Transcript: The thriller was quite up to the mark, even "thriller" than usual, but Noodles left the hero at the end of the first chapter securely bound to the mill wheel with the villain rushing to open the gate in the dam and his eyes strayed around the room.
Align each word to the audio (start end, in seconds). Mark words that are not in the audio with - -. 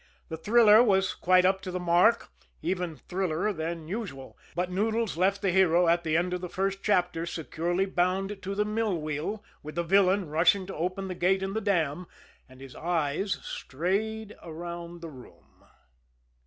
The 0.29 0.37
thriller 0.37 0.81
was 0.81 1.13
quite 1.13 1.45
up 1.45 1.61
to 1.61 1.69
the 1.69 1.79
mark, 1.79 2.31
even 2.63 2.95
"thriller" 2.95 3.53
than 3.53 3.87
usual, 3.87 4.35
but 4.55 4.71
Noodles 4.71 5.15
left 5.15 5.43
the 5.43 5.51
hero 5.51 5.87
at 5.87 6.03
the 6.03 6.17
end 6.17 6.33
of 6.33 6.41
the 6.41 6.49
first 6.49 6.79
chapter 6.81 7.27
securely 7.27 7.85
bound 7.85 8.41
to 8.41 8.55
the 8.55 8.65
mill 8.65 8.99
wheel 8.99 9.43
with 9.61 9.75
the 9.75 9.83
villain 9.83 10.27
rushing 10.27 10.65
to 10.65 10.75
open 10.75 11.07
the 11.07 11.13
gate 11.13 11.43
in 11.43 11.53
the 11.53 11.61
dam 11.61 12.07
and 12.49 12.61
his 12.61 12.75
eyes 12.75 13.37
strayed 13.43 14.35
around 14.41 15.01
the 15.01 15.09
room. 15.11 15.63